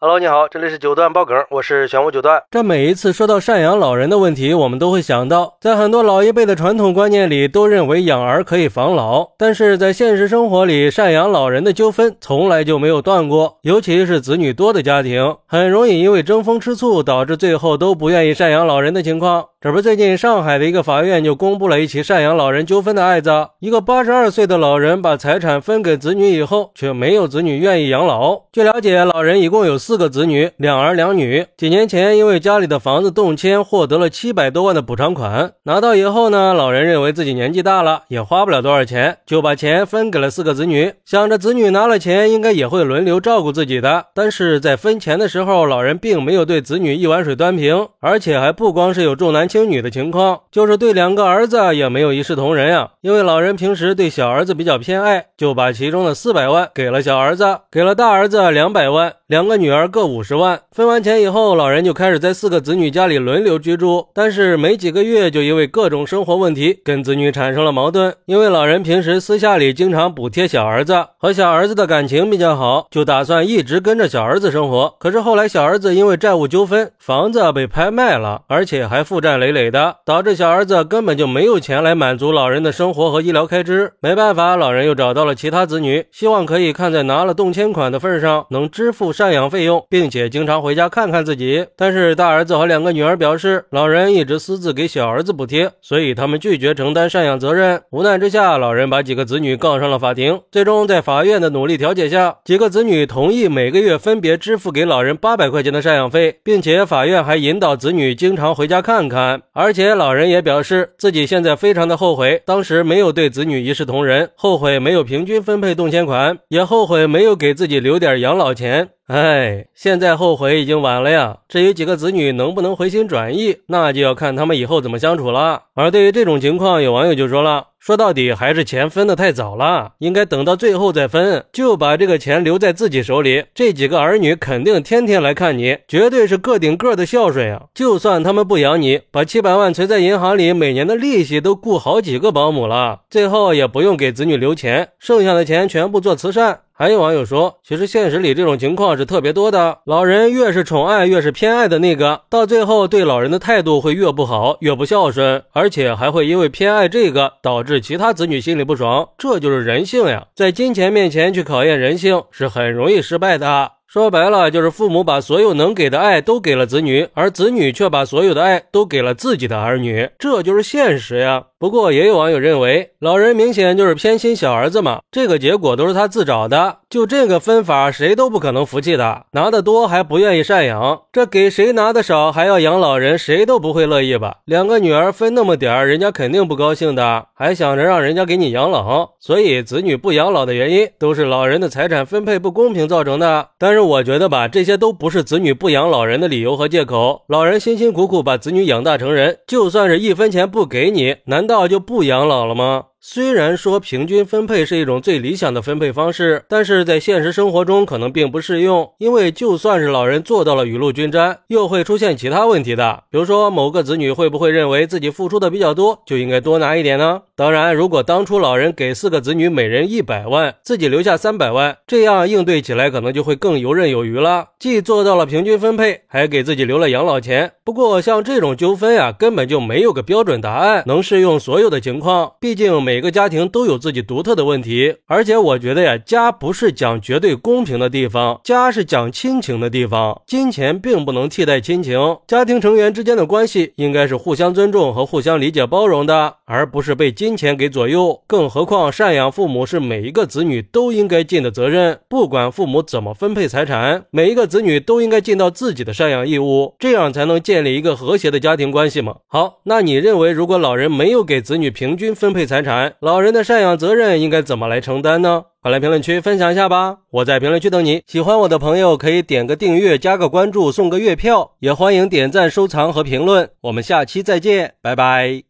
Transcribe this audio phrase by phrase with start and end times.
[0.00, 2.40] Hello，你好，这里是九段爆梗，我是玄武九段。
[2.52, 9.30] 这每一次说到赡养老人的问题，我们都会想到，在很多老一辈的传统观念里，都认为养儿可以防老。
[9.36, 19.46] 但是在现实生活里，赡养老人的纠纷从来就没有断过，尤其是子女多的家庭，很容易因为争风吃醋，导致最后都不愿意赡养老人的情况。
[19.60, 28.42] 这不，最近上海的一个法院就公布了一起赡养老人纠纷的案子，一个八十二岁的老人把财产分给子女以后，却没有子女愿意养老。
[28.52, 31.46] 据了解，老人一共有四个子女，两儿两女。
[31.56, 35.52] 几年前，因为家里的房子动迁，获得了七百多万的补偿款。
[35.62, 44.04] 拿到以后呢，老人认为自己年纪大了，也花不了多少钱，就把钱分给了四个子女，想着子女拿了钱，应该也会轮流照顾自己的。
[44.14, 52.90] 但是在分钱的时候，老人并没有对子女一碗水端平，而且还不光是有重男轻女的情况，就是对两个儿子也没有一视同仁呀。
[53.08, 59.14] 因为老人平时对小儿子比较偏爱，就把其中的四百万给了小儿子，给了大儿子两百万。
[59.28, 64.08] 两个女儿各五十万，分完钱以后，老人就开始在四个子女家里轮流居住。
[64.14, 68.14] 但是没几个月，就因为各种生活问题，跟子女产生了矛盾。
[68.24, 74.94] 因为老人平时私下里经常补贴小儿子，和小儿子的感情比较好，就打算一直跟着小儿子生活。
[74.98, 83.92] 可是后来小儿子因为债务纠纷，房子被拍卖了，而且还负债累累的，导致小儿子根本就没有钱来满足老人的生活活和医疗开支。
[84.00, 89.08] 没办法，老人又找到了其他子女，希望可以看在拿了动迁款的份上，能支付。
[89.12, 91.66] 赡养费用，并且经常回家看看自己。
[91.76, 97.80] 但是大儿子和两个女儿表示，老人一直私自给小儿子补贴，所以他们拒绝承担赡养责任。
[97.90, 100.40] 无奈之下，老人把几个子女告上了法庭。
[100.50, 109.40] 最终，在法院的努力调解下，几个子女同意每个月分别支付给老人八百块钱的赡养费，并且法院还引导子女经常回家看看。
[109.52, 118.90] 而且老人也表示，自己现在非常的后悔，当时没有对子女一视同仁，后悔没有平均分配动迁款，也后悔没有给自己留点养老钱。
[119.08, 121.38] 哎，现在后悔已经晚了呀。
[121.48, 125.62] 至于几个子女能不能回心转意，那就要看他们以后怎么相处了。
[125.72, 133.46] 而对于这种情况，有网友就说了：“说到底还是钱分的太早了，应该等到最后再分，就把这个钱留在自己手里。
[133.54, 137.62] 这几个儿女肯定天天来看你，绝对是个顶个的孝顺呀。
[137.72, 149.78] 就算他们不养你，把七百万存在银行里，每年的利息都雇好几个保姆了，最后也不用给子女留钱，剩下的钱全部做慈善。”还有网友说，其实现实里这种情况是特别多的。
[149.84, 159.08] 老人越是宠爱，越是偏爱的那个，到最后对老人的态度会越不好，越不孝顺，而且还会因为偏爱这个，导致其他子女心里不爽。
[159.18, 163.72] 这就是人性呀，在金钱面前去考验人性，是很容易失败的。
[163.90, 171.42] 说白了，就是父母把所有能给的爱都给了子女，而子女却把所有的爱都给了自己的儿女，这就是现实呀。
[171.58, 176.80] 不过也有网友认为，老人明显就是偏心小儿子嘛，这个结果都是他自找的。
[176.88, 179.26] 就这个分法，谁都不可能服气的。
[179.32, 184.38] 拿的多还不愿意赡养，这给谁拿的少还要养老人，谁都不会乐意吧？
[184.44, 189.10] 两个女儿分那么点儿，人家肯定不高兴的，还想着让人家给你养老。
[189.20, 193.48] 所以子女不养老的原因，都是老人的财产分配不公平造成的。
[193.58, 197.22] 但是我觉得吧，这些都不是子女不养老人的理由和借口。
[197.28, 201.48] 老人辛辛苦苦把子女养大成人，就算是一分钱不给你，难。
[201.48, 202.84] 道就不养老了吗？
[203.00, 208.92] 虽然说平均分配是一种最理想的分配方式，但是在现实生活中可能并不适用。
[208.98, 213.04] 因为就算是老人做到了雨露均沾，又会出现其他问题的。
[213.08, 217.22] 比如说，某个子女会不会认为自己付出的比较多，就应该多拿一点呢？
[217.36, 227.52] 当然，如果当初老人给四个子女每人一百万，自己留下三百万，这样应对起来可能就会更游刃有余了，既做到了平均分配，还给自己留了养老钱。
[227.62, 232.32] 不过，像这种纠纷呀，根本就没有个标准答案，能适用所有的情况。
[232.40, 232.98] 毕竟每。
[233.00, 240.20] 个家庭都有自己独特的问题，而且我觉得呀，家不是讲绝对公平的地方，家是讲亲情的地方。
[240.26, 248.20] 金钱并不能替代亲情，家庭成员之间的关系应该是互相尊重和互相理解包容的，而不是被金钱给左右。
[248.26, 259.18] 更何况，赡养父母是每一个子女都应该尽的责任，不管父母怎么分配财产，每一个子女都应该尽到自己的赡养义务，这样才能建立一个和谐的家庭关系嘛。
[259.28, 262.77] 好，那你认为，如果老人没有给子女平均分配财产？
[263.00, 265.44] 老人的赡养责任应该怎么来承担呢？
[265.60, 266.98] 快来评论区分享一下吧！
[267.10, 268.02] 我在评论区等你。
[268.06, 273.50] 喜欢我的朋友可以点个订阅、加个关注、送个月票，也欢迎点赞、收藏和评论。
[273.62, 275.42] 我们下期再见，拜拜。